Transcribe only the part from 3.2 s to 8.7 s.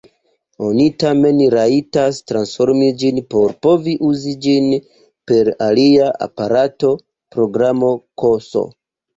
por povi uzi ĝin per alia aparato, programo ks.